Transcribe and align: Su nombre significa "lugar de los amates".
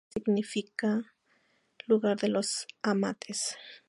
Su 0.07 0.17
nombre 0.17 0.23
significa 0.43 1.13
"lugar 1.85 2.17
de 2.19 2.29
los 2.29 2.65
amates". 2.81 3.55